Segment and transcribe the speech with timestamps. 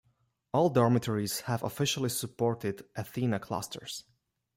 [0.51, 4.03] All dormitories have officially supported Athena clusters.